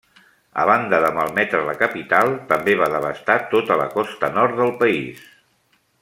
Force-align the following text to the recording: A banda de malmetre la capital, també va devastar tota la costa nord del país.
A 0.61 0.63
banda 0.69 0.99
de 1.03 1.11
malmetre 1.17 1.59
la 1.67 1.75
capital, 1.83 2.33
també 2.53 2.77
va 2.81 2.87
devastar 2.97 3.35
tota 3.55 3.77
la 3.85 3.89
costa 3.99 4.31
nord 4.39 4.57
del 4.63 4.73
país. 4.85 5.25